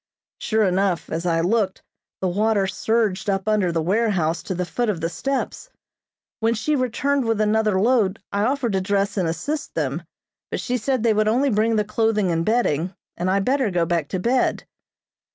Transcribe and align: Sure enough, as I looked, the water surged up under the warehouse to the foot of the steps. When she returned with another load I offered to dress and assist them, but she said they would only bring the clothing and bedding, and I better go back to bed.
Sure 0.39 0.63
enough, 0.63 1.11
as 1.11 1.27
I 1.27 1.41
looked, 1.41 1.83
the 2.21 2.27
water 2.27 2.65
surged 2.65 3.29
up 3.29 3.47
under 3.47 3.71
the 3.71 3.83
warehouse 3.83 4.41
to 4.41 4.55
the 4.55 4.65
foot 4.65 4.89
of 4.89 4.99
the 4.99 5.09
steps. 5.09 5.69
When 6.39 6.55
she 6.55 6.75
returned 6.75 7.25
with 7.25 7.39
another 7.39 7.79
load 7.79 8.19
I 8.31 8.45
offered 8.45 8.73
to 8.73 8.81
dress 8.81 9.15
and 9.15 9.27
assist 9.29 9.75
them, 9.75 10.01
but 10.49 10.59
she 10.59 10.77
said 10.77 11.03
they 11.03 11.13
would 11.13 11.27
only 11.27 11.51
bring 11.51 11.75
the 11.75 11.83
clothing 11.85 12.31
and 12.31 12.43
bedding, 12.43 12.95
and 13.15 13.29
I 13.29 13.41
better 13.41 13.69
go 13.69 13.85
back 13.85 14.07
to 14.07 14.19
bed. 14.19 14.63